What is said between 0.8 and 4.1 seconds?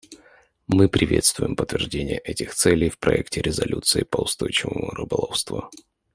приветствуем подтверждение этих целей в проекте резолюции